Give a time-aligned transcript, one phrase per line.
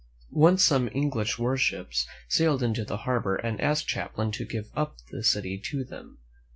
[0.33, 5.23] Once some English warships sailed into the harbor and asked Champlain to give up the
[5.23, 6.17] city to them.